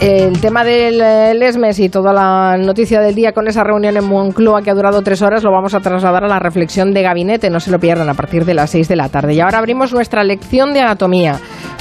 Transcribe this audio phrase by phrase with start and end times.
[0.00, 4.62] El tema del ESMES y toda la noticia del día con esa reunión en Moncloa
[4.62, 7.50] que ha durado tres horas lo vamos a trasladar a la reflexión de gabinete.
[7.50, 9.34] No se lo pierdan a partir de las seis de la tarde.
[9.34, 11.38] Y ahora abrimos nuestra lección de anatomía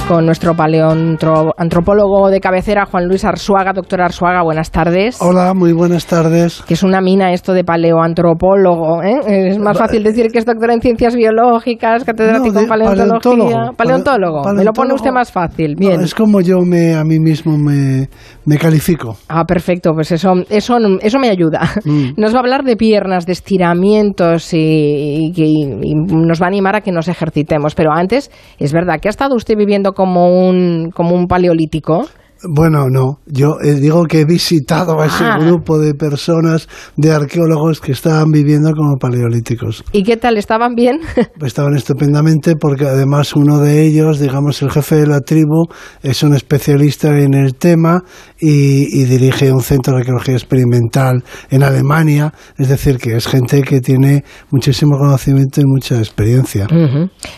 [0.10, 3.74] con nuestro paleoantropólogo de cabecera, Juan Luis Arzuaga.
[3.74, 5.22] Doctor Arzuaga, buenas tardes.
[5.22, 6.64] Hola, muy buenas tardes.
[6.68, 9.04] Que es una mina esto de paleoantropólogo.
[9.04, 9.50] ¿eh?
[9.50, 13.70] Es más fácil decir que es doctor en ciencias biológicas, catedrático en paleontología.
[13.78, 14.52] Paleontólogo.
[14.52, 15.76] Me lo pone usted más fácil.
[15.78, 16.02] Bien.
[16.02, 18.10] es como yo me, a mí mismo me,
[18.46, 19.16] me califico.
[19.28, 19.92] Ah, perfecto.
[19.94, 21.70] Pues eso, eso, eso me ayuda.
[21.86, 22.14] Mm.
[22.18, 26.82] Nos va a hablar de piernas, de estiramientos y, y nos va a animar a
[26.82, 27.76] que nos ejercitemos.
[27.76, 32.06] Pero antes, es verdad que ha estado usted viviendo como un, como un paleolítico.
[32.48, 33.20] Bueno, no.
[33.26, 35.38] Yo eh, digo que he visitado a ese ah.
[35.38, 39.84] grupo de personas, de arqueólogos que estaban viviendo como paleolíticos.
[39.92, 40.38] ¿Y qué tal?
[40.38, 41.02] ¿Estaban bien?
[41.46, 45.68] estaban estupendamente porque además uno de ellos, digamos el jefe de la tribu,
[46.02, 48.04] es un especialista en el tema
[48.40, 52.34] y, dirige un centro de arqueología experimental en Alemania.
[52.58, 56.68] Es decir, que es gente que tiene muchísimo conocimiento y mucha experiencia.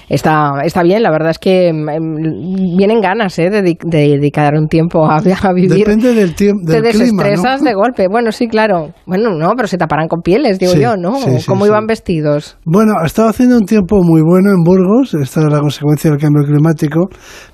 [0.09, 3.49] está, está bien, la verdad es que mm, vienen ganas ¿eh?
[3.49, 5.19] de dedicar un tiempo a,
[5.53, 5.71] vivir.
[5.71, 6.71] Depende del tiempo.
[6.71, 8.07] Te desestresas de golpe.
[8.09, 8.93] Bueno, sí, claro.
[9.05, 11.17] Bueno, no, pero se taparán con pieles, digo yo, ¿no?
[11.47, 12.57] ¿Cómo iban vestidos?
[12.65, 15.13] Bueno, ha estado haciendo un tiempo muy bueno en Burgos.
[15.13, 17.09] Esta es la consecuencia del cambio climático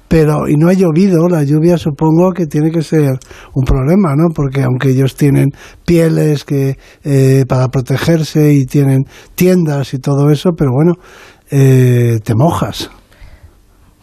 [0.07, 3.19] pero y no ha llovido, la lluvia supongo que tiene que ser
[3.53, 4.29] un problema, ¿no?
[4.33, 5.49] Porque aunque ellos tienen
[5.85, 9.03] pieles que eh, para protegerse y tienen
[9.35, 10.93] tiendas y todo eso, pero bueno,
[11.51, 12.89] eh, te mojas.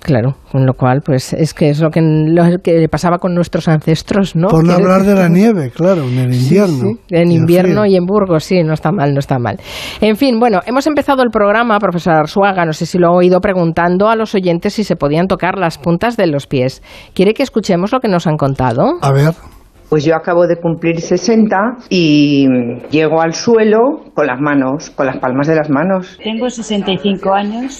[0.05, 3.69] Claro, con lo cual, pues es que es lo que, lo que pasaba con nuestros
[3.69, 4.49] ancestros, ¿no?
[4.49, 6.99] Por no hablar de la nieve, claro, en el invierno.
[7.09, 9.57] En invierno y en Burgos, sí, no está mal, no está mal.
[10.03, 13.41] En fin, bueno, hemos empezado el programa, profesor Arzuaga, no sé si lo ha oído,
[13.41, 16.83] preguntando a los oyentes si se podían tocar las puntas de los pies.
[17.15, 18.99] ¿Quiere que escuchemos lo que nos han contado?
[19.01, 19.33] A ver.
[19.95, 21.57] Pues yo acabo de cumplir 60
[21.89, 22.49] y
[22.91, 26.19] llego al suelo con las manos, con las palmas de las manos.
[26.21, 27.79] Tengo 65 años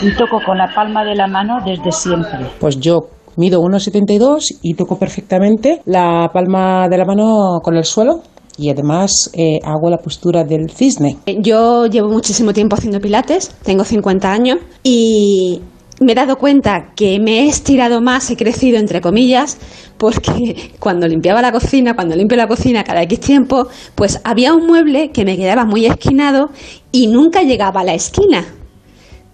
[0.00, 2.46] y toco con la palma de la mano desde siempre.
[2.58, 3.00] Pues yo
[3.36, 8.22] mido 1,72 y toco perfectamente la palma de la mano con el suelo
[8.56, 11.18] y además eh, hago la postura del cisne.
[11.40, 15.60] Yo llevo muchísimo tiempo haciendo pilates, tengo 50 años y
[16.00, 19.58] me he dado cuenta que me he estirado más, he crecido entre comillas,
[19.98, 24.66] porque cuando limpiaba la cocina, cuando limpio la cocina cada X tiempo, pues había un
[24.66, 26.50] mueble que me quedaba muy esquinado
[26.90, 28.46] y nunca llegaba a la esquina.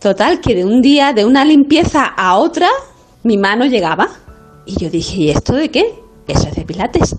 [0.01, 2.69] Total, que de un día, de una limpieza a otra,
[3.23, 4.09] mi mano llegaba.
[4.67, 5.95] Y yo dije, ¿y esto de qué?
[6.27, 7.17] Eso es de pilates.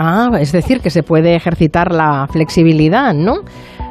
[0.00, 3.40] Ah, es decir, que se puede ejercitar la flexibilidad, ¿no?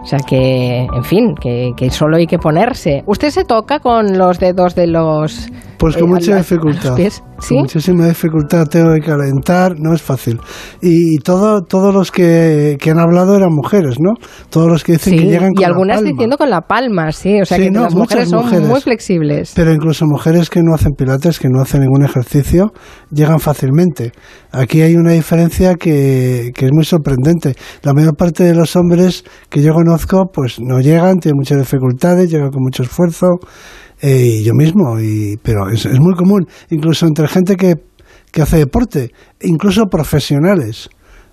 [0.02, 3.04] O sea que, en fin, que, que, solo hay que ponerse.
[3.06, 5.50] ¿Usted se toca con los dedos de los...
[5.78, 6.96] Pues con eh, mucha dificultad.
[6.96, 10.40] Con muchísima dificultad tengo que calentar, no es fácil.
[10.82, 14.14] Y, todo, todos los que, que, han hablado eran mujeres, ¿no?
[14.50, 17.40] Todos los que dicen que llegan con Y algunas diciendo con la palma, sí.
[17.42, 19.54] O sea que las mujeres son muy flexibles.
[19.56, 22.72] Pero incluso mujeres que no hacen pilates, que no hacen ningún ejercicio,
[23.12, 24.14] llegan fácilmente.
[24.52, 27.56] Aquí hay una diferencia que, que es muy sorprendente.
[27.84, 32.32] La mayor parte de los hombres que yo conozco, pues no llegan, tienen muchas dificultades,
[32.32, 33.28] llegan con mucho esfuerzo.
[34.02, 37.76] Eh, y yo mismo, y, pero es, es muy común, incluso entre gente que,
[38.32, 40.90] que hace deporte, incluso profesionales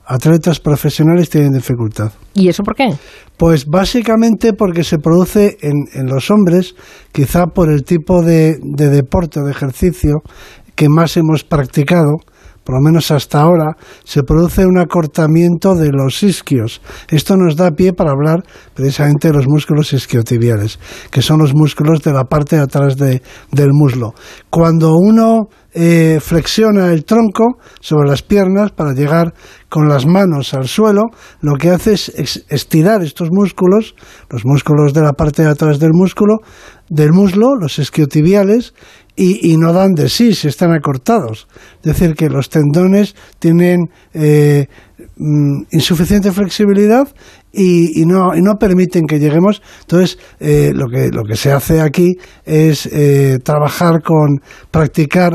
[0.06, 2.12] atletas profesionales tienen dificultad.
[2.34, 2.90] ¿Y eso por qué?
[3.36, 6.74] Pues básicamente porque se produce en, en los hombres,
[7.12, 10.22] quizá por el tipo de, de deporte o de ejercicio
[10.74, 12.16] que más hemos practicado,
[12.64, 16.80] por lo menos hasta ahora, se produce un acortamiento de los isquios.
[17.08, 18.42] Esto nos da pie para hablar
[18.74, 20.78] precisamente de los músculos isquiotibiales,
[21.10, 24.14] que son los músculos de la parte de atrás de, del muslo.
[24.50, 29.34] Cuando uno eh, flexiona el tronco sobre las piernas para llegar
[29.68, 31.02] con las manos al suelo,
[31.40, 33.96] lo que hace es estirar estos músculos,
[34.30, 36.38] los músculos de la parte de atrás del músculo,
[36.88, 38.72] del muslo, los isquiotibiales,
[39.16, 41.46] y, no dan de sí si están acortados.
[41.82, 44.66] Es decir, que los tendones tienen eh,
[45.16, 47.08] mm, insuficiente flexibilidad
[47.54, 49.62] y, no, y, no, permiten que lleguemos.
[49.82, 54.40] Entonces, eh, lo, que, lo que se hace aquí es eh, trabajar con,
[54.70, 55.32] practicar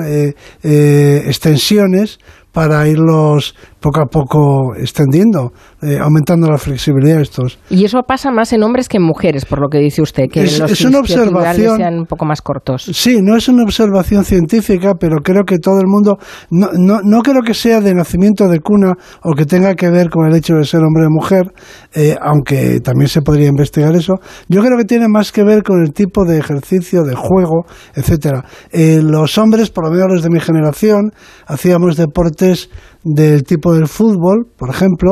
[0.62, 2.19] extensiones
[2.51, 7.60] para irlos poco a poco extendiendo, eh, aumentando la flexibilidad de estos.
[7.70, 10.44] Y eso pasa más en hombres que en mujeres, por lo que dice usted, que
[10.44, 12.90] es, los es una observación sean un poco más cortos.
[12.94, 16.18] Sí, no es una observación científica, pero creo que todo el mundo,
[16.50, 18.94] no, no, no creo que sea de nacimiento de cuna
[19.24, 21.52] o que tenga que ver con el hecho de ser hombre o mujer,
[21.94, 24.16] eh, aunque también se podría investigar eso.
[24.48, 27.66] Yo creo que tiene más que ver con el tipo de ejercicio, de juego,
[27.96, 28.44] etcétera.
[28.72, 31.12] Eh, los hombres, por lo menos los de mi generación,
[31.48, 32.70] hacíamos deporte estrés
[33.04, 35.12] del tipo del fútbol, por ejemplo,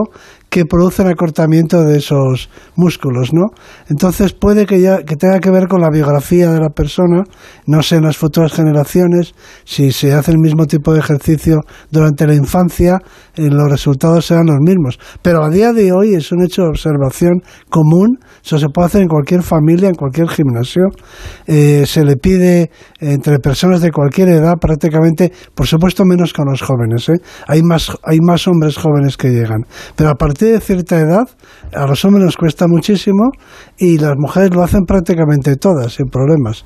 [0.50, 3.48] que producen acortamiento de esos músculos, ¿no?
[3.90, 7.24] Entonces puede que ya que tenga que ver con la biografía de la persona,
[7.66, 9.34] no sé en las futuras generaciones
[9.66, 11.60] si se hace el mismo tipo de ejercicio
[11.92, 13.00] durante la infancia,
[13.36, 15.00] eh, los resultados serán los mismos.
[15.22, 19.02] Pero a día de hoy es un hecho de observación común, eso se puede hacer
[19.02, 20.84] en cualquier familia, en cualquier gimnasio,
[21.46, 26.62] eh, se le pide entre personas de cualquier edad prácticamente, por supuesto menos con los
[26.62, 27.20] jóvenes, ¿eh?
[27.48, 29.66] hay más hay más hombres jóvenes que llegan,
[29.96, 31.28] pero a partir de cierta edad,
[31.74, 33.31] a los hombres nos cuesta muchísimo
[33.78, 36.66] y las mujeres lo hacen prácticamente todas, sin problemas.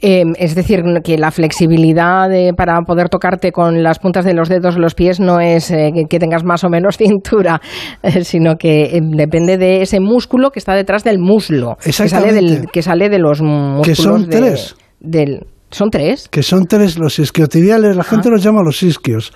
[0.00, 4.78] Em, es decir, que la flexibilidad para poder tocarte con las puntas de los dedos
[4.78, 7.60] los pies no es eh, que tengas más o menos cintura,
[8.02, 12.32] eh, sino que em, depende de ese músculo que está detrás del muslo, que sale,
[12.32, 13.86] del, que sale de los músculos.
[13.86, 14.76] Que son tres.
[15.00, 16.28] Del, ¿Son tres?
[16.30, 19.32] Que son tres los isquiotibiales, la gente los llama los isquios.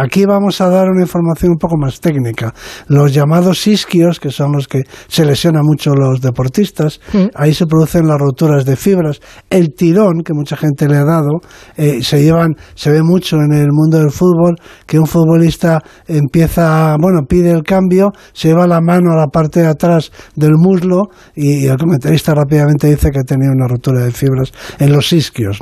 [0.00, 2.54] Aquí vamos a dar una información un poco más técnica.
[2.88, 7.00] Los llamados isquios, que son los que se lesionan mucho los deportistas,
[7.34, 9.20] ahí se producen las roturas de fibras.
[9.50, 11.40] El tirón, que mucha gente le ha dado,
[11.76, 14.56] eh, se llevan, se ve mucho en el mundo del fútbol,
[14.86, 19.60] que un futbolista empieza, bueno, pide el cambio, se lleva la mano a la parte
[19.60, 21.02] de atrás del muslo
[21.34, 25.58] y el comentarista rápidamente dice que ha tenido una rotura de fibras en los isquios.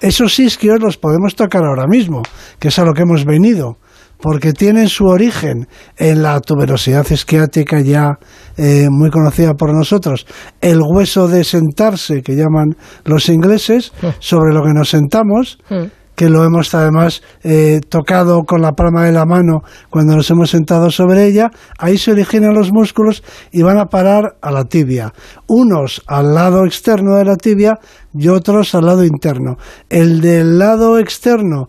[0.00, 2.22] Esos isquios los podemos tocar ahora mismo,
[2.58, 3.78] que es a lo que hemos venido
[4.20, 8.18] porque tienen su origen en la tuberosidad isquiática ya
[8.56, 10.26] eh, muy conocida por nosotros,
[10.60, 12.74] el hueso de sentarse que llaman
[13.04, 14.06] los ingleses, mm.
[14.18, 19.04] sobre lo que nos sentamos, mm que lo hemos además eh, tocado con la palma
[19.04, 23.22] de la mano cuando nos hemos sentado sobre ella, ahí se originan los músculos
[23.52, 25.12] y van a parar a la tibia.
[25.46, 27.78] Unos al lado externo de la tibia
[28.12, 29.58] y otros al lado interno.
[29.88, 31.68] El del lado externo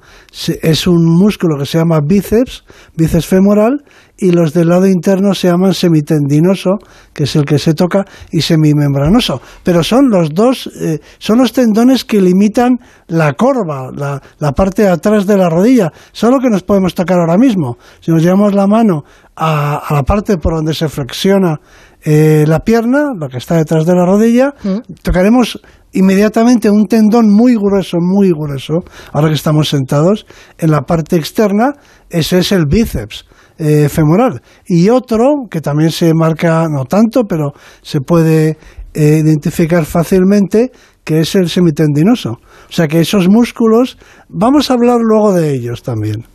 [0.63, 2.63] es un músculo que se llama bíceps,
[2.95, 3.83] bíceps femoral,
[4.19, 6.77] y los del lado interno se llaman semitendinoso,
[7.13, 9.41] que es el que se toca, y semimembranoso.
[9.63, 12.77] Pero son los dos, eh, son los tendones que limitan
[13.07, 15.91] la corva, la, la, parte de atrás de la rodilla.
[16.11, 17.77] Son lo que nos podemos tocar ahora mismo.
[18.01, 19.03] Si nos llevamos la mano
[19.35, 21.59] a, la parte por donde se flexiona
[22.03, 25.01] eh, la pierna, lo que está detrás de la rodilla, mm.
[25.01, 25.59] tocaremos
[25.93, 28.79] inmediatamente un tendón muy grueso, muy grueso,
[29.13, 30.25] ahora que estamos sentados,
[30.57, 31.73] en la parte externa,
[32.09, 33.25] ese es el bíceps.
[33.61, 34.41] Eh, femoral.
[34.65, 37.51] Y otro que también se marca, no tanto, pero
[37.81, 38.57] se puede
[38.93, 40.71] eh, identificar fácilmente,
[41.03, 42.37] que es el semitendinoso.
[42.39, 43.97] O sea que esos músculos,
[44.29, 46.25] vamos a hablar luego de ellos también.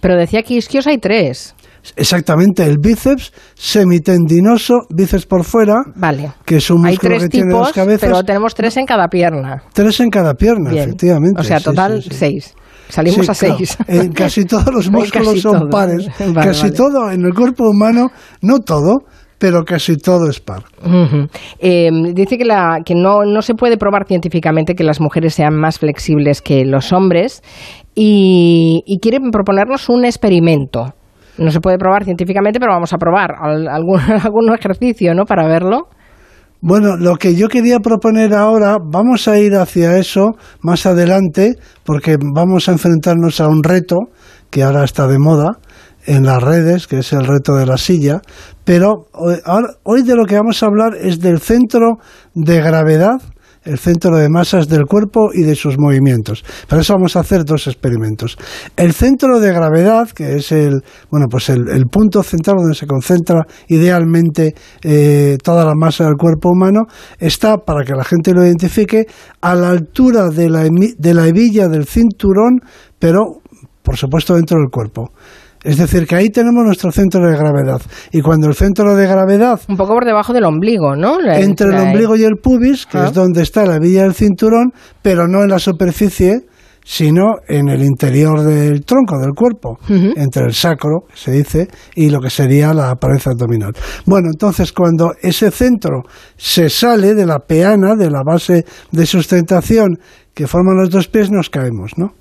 [0.00, 1.54] Pero decía que isquios hay tres.
[1.94, 6.32] Exactamente, el bíceps semitendinoso, bíceps por fuera, vale.
[6.44, 8.00] que es un músculo que tiene dos cabezas.
[8.00, 9.62] Pero tenemos tres en cada pierna.
[9.72, 11.40] Tres en cada pierna, efectivamente.
[11.40, 12.54] O sea, total seis.
[12.94, 13.76] Salimos a seis.
[13.88, 16.06] En casi todos los músculos son pares.
[16.34, 19.00] casi todo en el cuerpo humano, no todo,
[19.36, 20.62] pero casi todo es par.
[21.58, 25.56] Em, dice que, la, que no, no, se puede probar científicamente que las mujeres sean
[25.56, 27.42] más flexibles que los hombres
[27.96, 30.94] y, y quiere proponernos un experimento.
[31.36, 35.24] No se puede probar científicamente, pero vamos a probar algún, algún ejercicio ¿no?
[35.24, 35.88] para verlo.
[36.66, 40.30] Bueno, lo que yo quería proponer ahora, vamos a ir hacia eso
[40.62, 43.96] más adelante, porque vamos a enfrentarnos a un reto
[44.48, 45.58] que ahora está de moda
[46.06, 48.22] en las redes, que es el reto de la silla,
[48.64, 49.08] pero
[49.84, 51.98] hoy, de lo que vamos a hablar es del centro
[52.32, 53.20] de gravedad
[53.64, 56.44] el centro de masas del cuerpo y de sus movimientos.
[56.68, 58.36] Para eso vamos a hacer dos experimentos.
[58.76, 63.42] El centro de gravedad, que es el, bueno, pues el, punto central donde se concentra
[63.68, 66.86] idealmente eh, toda la masa del cuerpo humano,
[67.18, 69.06] está, para que la gente lo identifique,
[69.40, 72.60] a la altura de la, de la hebilla del cinturón,
[72.98, 73.40] pero
[73.82, 75.10] por supuesto dentro del cuerpo.
[75.64, 77.80] Es decir, que ahí tenemos nuestro centro de gravedad.
[78.12, 79.60] Y cuando el centro de gravedad...
[79.66, 81.18] Un poco por debajo del ombligo, ¿no?
[81.20, 85.26] entre el ombligo y el pubis, que es donde está la villa del cinturón, pero
[85.26, 86.42] no en la superficie,
[86.84, 92.20] sino en el interior del tronco, del cuerpo, entre el sacro, se dice, y lo
[92.20, 93.72] que sería la pared abdominal.
[94.04, 96.02] Bueno, entonces cuando ese centro
[96.36, 99.98] se sale de la peana, de la base de sustentación
[100.34, 102.12] que forman los dos pies, nos caemos, ¿no?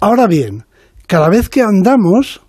[0.00, 0.64] Ahora bien,
[1.06, 2.42] cada vez que andamos,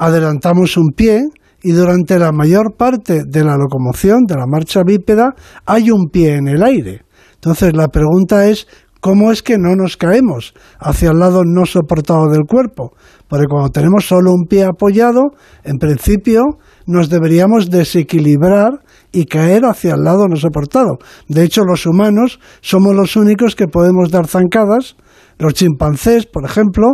[0.00, 1.20] adelantamos un pie
[1.62, 5.34] y durante la mayor parte de la locomoción, de la marcha bípeda,
[5.66, 7.02] hay un pie en el aire.
[7.34, 8.66] Entonces la pregunta es,
[9.00, 12.94] ¿cómo es que no nos caemos hacia el lado no soportado del cuerpo?
[13.28, 15.32] Porque cuando tenemos solo un pie apoyado,
[15.64, 16.44] en principio
[16.86, 18.70] nos deberíamos desequilibrar
[19.12, 20.96] y caer hacia el lado no soportado.
[21.28, 24.96] De hecho, los humanos somos los únicos que podemos dar zancadas.
[25.38, 26.86] Los chimpancés, por ejemplo,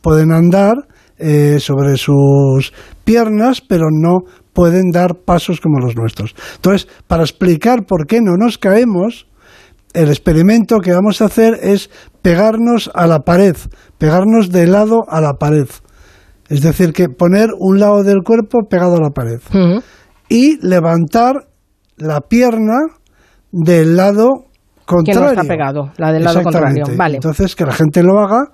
[0.00, 0.74] pueden andar
[1.26, 4.18] eh, sobre sus piernas, pero no
[4.52, 6.34] pueden dar pasos como los nuestros.
[6.56, 9.26] Entonces, para explicar por qué no nos caemos,
[9.94, 11.88] el experimento que vamos a hacer es
[12.20, 13.56] pegarnos a la pared,
[13.96, 15.66] pegarnos de lado a la pared.
[16.50, 19.40] Es decir, que poner un lado del cuerpo pegado a la pared.
[20.28, 21.48] Y levantar
[21.96, 22.80] la pierna
[23.50, 24.44] del lado
[24.80, 25.22] Que contrario.
[25.22, 26.84] no está pegado, la del lado contrario.
[26.98, 27.14] Vale.
[27.14, 28.50] Entonces, que la gente lo haga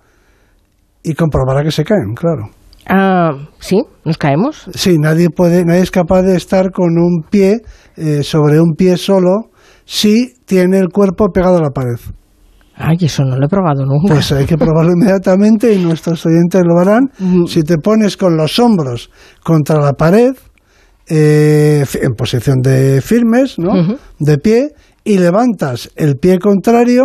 [1.03, 2.51] y comprobará que se caen, claro.
[2.93, 3.31] Ah,
[3.61, 4.69] sí, nos caemos.
[4.75, 7.61] Sí, nadie puede, nadie es capaz de estar con un pie
[7.97, 9.51] eh, sobre un pie solo
[9.85, 12.01] si tiene el cuerpo pegado a la pared.
[12.75, 14.15] Ay, eso no lo he probado nunca.
[14.15, 17.11] Pues hay que probarlo inmediatamente y nuestros oyentes lo harán.
[17.47, 19.11] Si te pones con los hombros
[19.45, 20.33] contra la pared,
[21.07, 23.73] eh, en posición de firmes, ¿no?
[24.19, 24.71] De pie,
[25.05, 27.05] y levantas el pie contrario,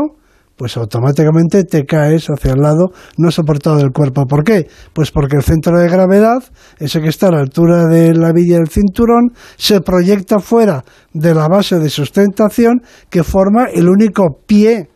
[0.57, 4.25] pues automáticamente te caes hacia el lado no soportado del cuerpo.
[4.25, 4.67] ¿Por qué?
[4.93, 6.43] Pues porque el centro de gravedad,
[6.79, 10.83] ese que está a la altura de la villa del cinturón, se proyecta fuera
[11.13, 14.89] de la base de sustentación que forma el único pie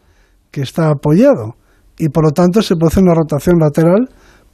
[0.51, 1.55] que está apoyado
[1.97, 4.09] y por lo tanto se produce una rotación lateral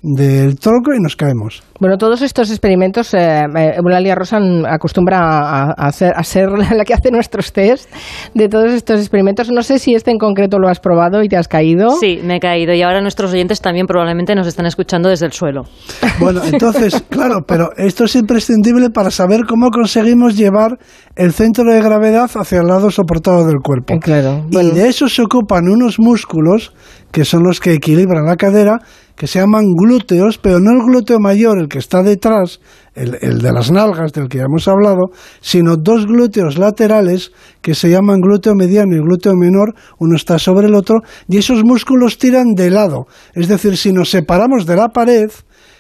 [0.06, 1.64] del tronco y nos caemos.
[1.80, 6.86] Bueno, todos estos experimentos, eh, eh, Eulalia Rosan acostumbra a, a hacer, a ser la
[6.86, 7.90] que hace nuestros test
[8.36, 9.50] de todos estos experimentos.
[9.50, 11.90] No sé si este en concreto lo has probado y te has caído.
[12.00, 15.34] Sí, me he caído y ahora nuestros oyentes también probablemente nos están escuchando desde el
[15.34, 15.64] suelo.
[16.18, 20.78] Bueno, entonces, claro, pero esto es imprescindible para saber cómo conseguimos llevar
[21.16, 23.94] el centro de gravedad hacia el lado soportado del cuerpo.
[23.94, 24.46] Eh, claro.
[24.50, 26.74] Y de eso se ocupan unos músculos
[27.12, 28.80] que son los que equilibran la cadera,
[29.16, 32.60] que se llaman glúteos, pero no el glúteo mayor, el que está detrás,
[32.94, 37.32] el, el de las nalgas del que ya hemos hablado, sino dos glúteos laterales
[37.62, 41.64] que se llaman glúteo mediano y glúteo menor, uno está sobre el otro, y esos
[41.64, 43.06] músculos tiran de lado.
[43.34, 45.30] Es decir, si nos separamos de la pared,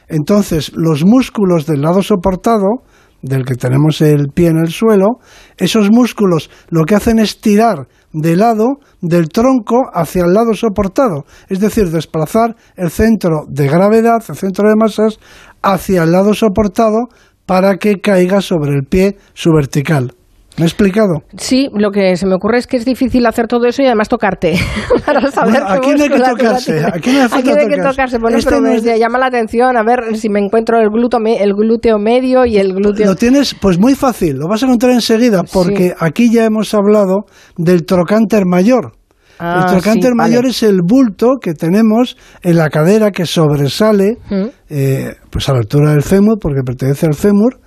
[0.07, 2.83] entonces los músculos del lado soportado,
[3.25, 5.19] del que tenemos el pie en el suelo,
[5.57, 11.25] esos músculos lo que hacen es tirar de lado del tronco hacia el lado soportado,
[11.49, 15.19] es decir, desplazar el centro de gravedad, el centro de masas,
[15.61, 17.09] hacia el lado soportado
[17.45, 20.13] para que caiga sobre el pie su vertical.
[20.57, 21.23] ¿Me he explicado?
[21.37, 24.07] sí, lo que se me ocurre es que es difícil hacer todo eso y además
[24.07, 24.55] tocarte
[25.05, 28.17] para saber Bueno, aquí no hay que tocarse, no hace Aquí falta hay que tocarse.
[28.19, 31.19] Bueno, Este pero me de- llama la atención a ver si me encuentro el glúteo,
[31.25, 33.05] el glúteo medio y el glúteo...
[33.05, 35.93] Lo tienes, pues muy fácil, lo vas a encontrar enseguida, porque Sí.
[35.99, 37.25] aquí ya hemos hablado
[37.57, 38.93] del trocánter mayor.
[39.37, 40.49] Ah, el trocánter sí, mayor vale.
[40.51, 44.45] es el bulto que tenemos en la cadera que sobresale, Mm.
[44.69, 47.59] eh, pues a la altura del fémur, porque pertenece al fémur,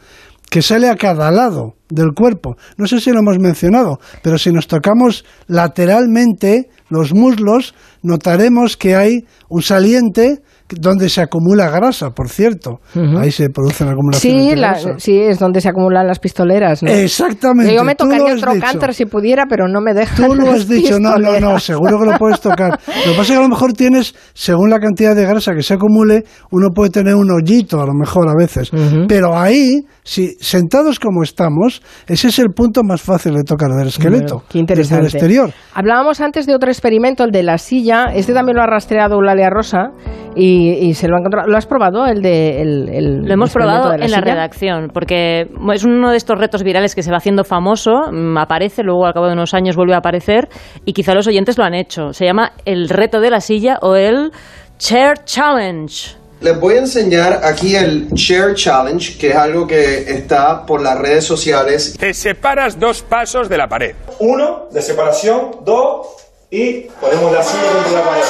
[0.51, 2.57] que sale a cada lado del cuerpo.
[2.77, 8.97] No sé si lo hemos mencionado, pero si nos tocamos lateralmente los muslos, notaremos que
[8.97, 12.81] hay un saliente donde se acumula grasa, por cierto.
[13.19, 14.95] Ahí se producen acumulaciones Sí, de la- grasa.
[14.99, 16.83] sí, es donde se acumulan las pistoleras.
[16.83, 16.91] ¿no?
[16.91, 17.75] Exactamente.
[17.75, 18.93] Yo me tocaría trocánter dicho.
[18.93, 20.27] si pudiera, pero no me dejan.
[20.29, 22.79] Tú lo las has dicho, no, no, no, seguro que lo puedes tocar.
[22.87, 25.63] Lo que pasa es que a lo mejor tienes, según la cantidad de grasa que
[25.63, 28.71] se acumule, uno puede tener un hoyito a lo mejor a veces.
[29.09, 33.89] Pero ahí, si sentados como estamos, ese es el punto más fácil de tocar del
[33.89, 34.35] esqueleto.
[34.37, 35.05] Bueno, qué interesante.
[35.05, 35.53] Desde el exterior.
[35.75, 38.07] Hablábamos antes de otro experimento, el de la silla.
[38.15, 39.91] Este también lo ha rastreado Eulalia Rosa
[40.39, 41.49] y, y se lo ha encontrado.
[41.49, 42.07] ¿Lo has probado?
[42.07, 44.21] El de el, el Lo hemos probado de en la silla?
[44.21, 48.83] redacción, porque es uno de estos retos virales que se va haciendo famoso, mm, aparece,
[48.85, 50.49] luego al cabo de unos años vuelve a aparecer,
[50.85, 52.13] y quizá los oyentes lo han hecho.
[52.13, 54.31] Se llama el reto de la silla o el
[54.79, 56.17] Chair Challenge.
[56.41, 60.97] Les voy a enseñar aquí el Share Challenge, que es algo que está por las
[60.97, 61.97] redes sociales.
[61.99, 63.97] Te separas dos pasos de la pared.
[64.21, 65.51] Uno, de separación.
[65.65, 66.07] Dos,
[66.49, 68.23] y ponemos la silla contra la pared.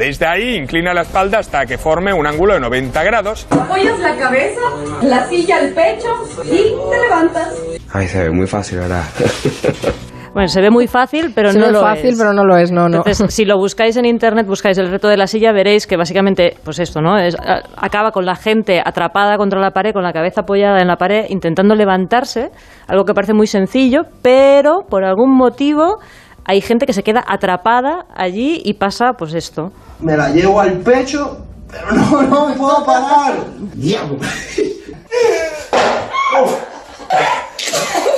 [0.00, 3.46] Desde ahí inclina la espalda hasta que forme un ángulo de 90 grados.
[3.50, 4.60] Apoyas la cabeza,
[5.02, 6.08] la silla al pecho
[6.42, 7.54] y te levantas.
[7.92, 9.04] Ay, se ve muy fácil, ¿verdad?
[10.32, 12.16] Bueno, se ve muy fácil, pero Se no ve lo fácil, es.
[12.18, 12.98] pero no lo es, no, no.
[12.98, 16.54] Entonces, si lo buscáis en internet, buscáis el reto de la silla, veréis que básicamente,
[16.64, 17.18] pues esto, ¿no?
[17.18, 20.86] Es, a- acaba con la gente atrapada contra la pared, con la cabeza apoyada en
[20.86, 22.50] la pared, intentando levantarse,
[22.86, 25.96] algo que parece muy sencillo, pero por algún motivo
[26.50, 29.72] hay gente que se queda atrapada allí y pasa, pues esto.
[30.00, 33.36] Me la llevo al pecho, pero no, no me puedo parar.
[33.74, 34.18] Diablo.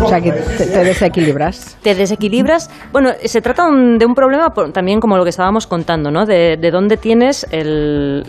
[0.00, 1.76] O sea, que te, desequilibras.
[1.82, 2.70] te desequilibras.
[2.92, 6.24] Bueno, se trata de un problema también como lo que estábamos contando, ¿no?
[6.24, 8.24] De, de dónde tienes el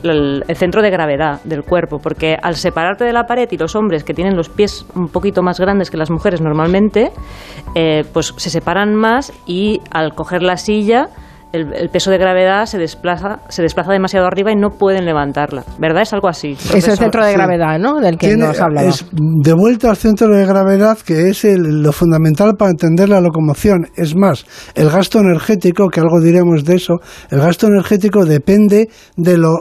[0.55, 4.13] centro de gravedad del cuerpo, porque al separarte de la pared y los hombres que
[4.13, 7.11] tienen los pies un poquito más grandes que las mujeres normalmente,
[7.75, 11.09] eh, pues se separan más y al coger la silla
[11.51, 15.63] el, el peso de gravedad se desplaza, se desplaza demasiado arriba y no pueden levantarla.
[15.79, 16.03] ¿Verdad?
[16.03, 16.51] Es algo así.
[16.51, 17.38] Es el centro de Sí.
[17.38, 18.00] gravedad, ¿no?
[18.00, 18.88] Del que Tiene- nos hablaba.
[18.88, 23.20] es de vuelta al centro de gravedad, que es el- lo fundamental para entender la
[23.22, 23.88] locomoción.
[23.96, 26.98] Es más, el gasto energético, que algo diremos de eso,
[27.32, 29.58] el gasto energético depende de lo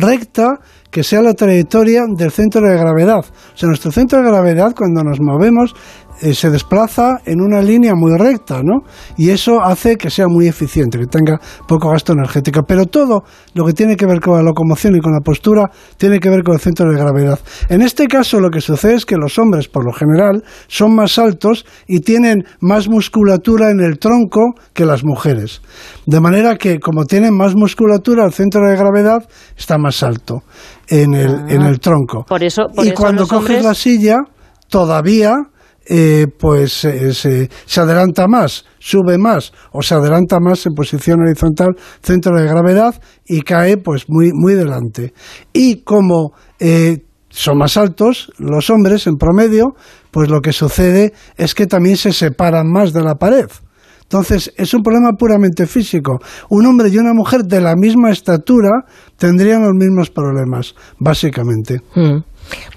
[0.00, 0.58] recta
[0.90, 3.20] que sea la trayectoria del centro de gravedad.
[3.20, 5.74] O sea, nuestro centro de gravedad, cuando nos movemos,
[6.22, 8.80] eh, se desplaza en una línea muy recta, ¿no?
[9.18, 11.38] Y eso hace que sea muy eficiente, que tenga
[11.68, 12.62] poco gasto energético.
[12.66, 13.24] Pero todo
[13.54, 16.42] lo que tiene que ver con la locomoción y con la postura tiene que ver
[16.42, 17.38] con el centro de gravedad.
[17.68, 21.18] En este caso lo que sucede es que los hombres, por lo general, son más
[21.18, 25.60] altos y tienen más musculatura en el tronco que las mujeres.
[26.06, 29.26] De manera que, como tienen más musculatura, el centro de gravedad
[29.58, 30.42] está más alto
[30.88, 31.46] en el, Ah.
[31.48, 32.24] en el tronco.
[32.28, 34.16] Por eso, por y eso cuando coges hombres- la silla,
[34.68, 35.34] todavía
[35.86, 41.74] eh, pues eh, se, adelanta más, sube más o se adelanta más en posición horizontal,
[42.02, 45.12] centro de gravedad y cae pues muy, muy delante.
[45.52, 46.98] Y como eh,
[47.28, 49.74] son más altos los hombres en promedio,
[50.10, 53.46] pues lo que sucede es que también se separan más de la pared.
[54.12, 56.18] Entonces, es un problema puramente físico.
[56.50, 58.82] Un hombre y una mujer de la misma estatura
[59.16, 61.80] tendrían los mismos problemas, básicamente.
[61.94, 62.18] Mm.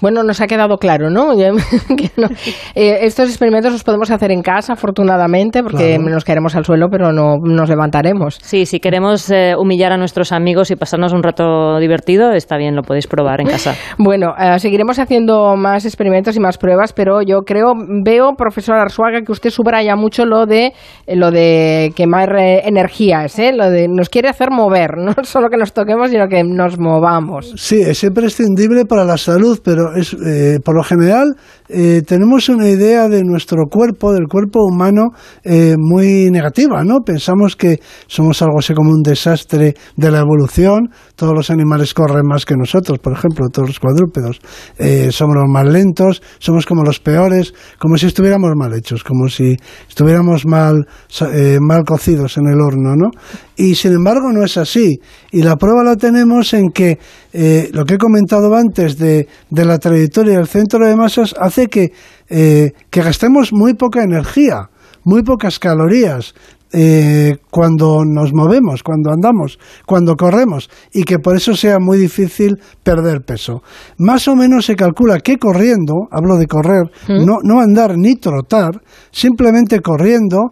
[0.00, 1.34] Bueno, nos ha quedado claro, ¿no?
[1.96, 2.28] Que no.
[2.74, 6.10] Eh, estos experimentos los podemos hacer en casa, afortunadamente, porque Claro.
[6.10, 8.38] nos caeremos al suelo, pero no nos levantaremos.
[8.42, 12.74] Sí, si queremos eh, humillar a nuestros amigos y pasarnos un rato divertido, está bien,
[12.74, 13.74] lo podéis probar en casa.
[13.98, 17.72] Bueno, eh, seguiremos haciendo más experimentos y más pruebas, pero yo creo,
[18.04, 20.72] veo, profesor Arzuaga, que usted subraya mucho lo de
[21.08, 23.52] lo de quemar eh, energías, ¿eh?
[23.52, 27.52] Lo de nos quiere hacer mover, no solo que nos toquemos, sino que nos movamos.
[27.56, 31.34] Sí, es imprescindible para la salud, pero es eh, por lo general
[31.68, 35.08] eh, tenemos una idea de nuestro cuerpo, del cuerpo humano,
[35.42, 37.00] eh, muy negativa, ¿no?
[37.04, 40.90] Pensamos que somos algo así como un desastre de la evolución.
[41.16, 44.40] Todos los animales corren más que nosotros, por ejemplo, todos los cuadrúpedos.
[44.78, 49.28] Eh, somos los más lentos, somos como los peores, como si estuviéramos mal hechos, como
[49.28, 49.56] si
[49.88, 50.86] estuviéramos mal,
[51.32, 53.10] eh, mal cocidos en el horno, ¿no?
[53.56, 55.00] Y sin embargo no es así.
[55.32, 56.98] Y la prueba la tenemos en que
[57.32, 61.68] eh, lo que he comentado antes de, de la trayectoria del centro de masas hace
[61.68, 61.92] que,
[62.28, 64.68] eh, que gastemos muy poca energía,
[65.04, 66.34] muy pocas calorías.
[66.72, 72.56] eh, cuando nos movemos, cuando andamos, cuando corremos y que por eso sea muy difícil
[72.82, 73.62] perder peso.
[73.98, 78.82] Más o menos se calcula que corriendo, hablo de correr, no, no andar ni trotar,
[79.10, 80.50] simplemente corriendo,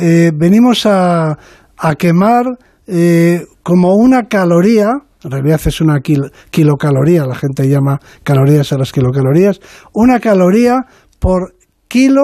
[0.00, 1.38] eh, venimos a,
[1.86, 2.44] a quemar
[2.86, 4.88] eh, como una caloría,
[5.22, 9.60] en realidad es una kil- kilocaloría, la gente llama calorías a las kilocalorías,
[9.92, 10.76] una caloría
[11.18, 11.54] por
[11.88, 12.22] kilo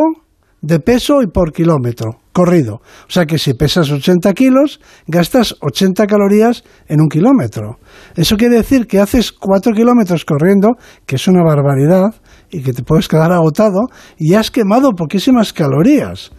[0.62, 2.77] de peso y por kilómetro corrido.
[2.77, 7.79] O sea que si pesas 80 kilos, gastas 80 calorías en un kilómetro.
[8.14, 10.70] Eso quiere decir que haces 4 kilómetros corriendo,
[11.07, 12.14] que es una barbaridad,
[12.51, 16.31] y que te puedes quedar agotado, y has quemado poquísimas calorías.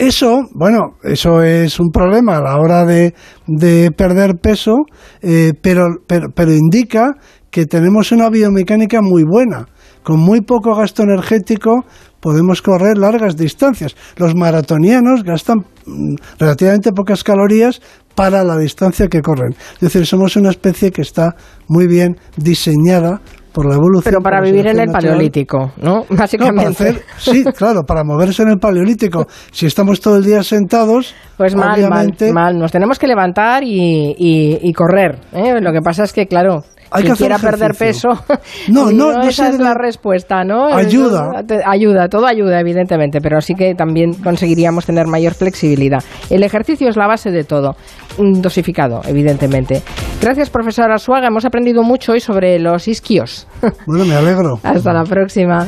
[0.00, 3.12] Eso, bueno, eso es un problema a la hora de,
[3.46, 4.76] de perder peso,
[5.20, 7.16] eh, pero indica
[7.50, 9.66] que tenemos una biomecánica muy buena.
[10.02, 11.84] Con muy poco gasto energético
[12.18, 13.94] podemos correr largas distancias.
[14.16, 17.82] Los maratonianos gastan mm, relativamente pocas calorías
[18.14, 19.54] para la distancia que corren.
[19.74, 21.34] Es decir, somos una especie que está
[21.68, 23.20] muy bien diseñada
[23.52, 24.04] por la evolución.
[24.12, 25.02] Pero para vivir en el natural.
[25.02, 26.04] paleolítico, ¿no?
[26.10, 26.68] Básicamente.
[26.90, 29.26] hacer- sí, claro, para moverse en el paleolítico.
[29.52, 32.58] Si estamos todo el día sentados, Pues mal, obviamente, mal, mal.
[32.58, 35.18] Nos tenemos que levantar y, y- y correr.
[35.32, 35.60] ¿eh?
[35.60, 38.08] Lo que pasa es que, claro, Hay que quiera perder peso,
[38.68, 40.66] No, no, no esa es la respuesta, ¿no?
[40.66, 41.44] Ayuda.
[41.66, 46.02] Ayuda, todo ayuda, evidentemente, pero sí que también conseguiríamos tener mayor flexibilidad.
[46.30, 47.76] El ejercicio es la base de todo,
[48.18, 49.82] dosificado, evidentemente.
[50.20, 51.28] Gracias, profesora Suaga.
[51.28, 53.46] Hemos aprendido mucho hoy sobre los isquios.
[53.86, 54.58] Bueno, me alegro.
[54.62, 55.66] Hasta la próxima.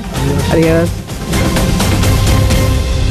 [0.52, 1.11] Adiós.